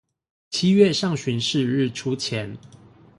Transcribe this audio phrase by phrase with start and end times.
[0.49, 2.57] 七月上旬是日出前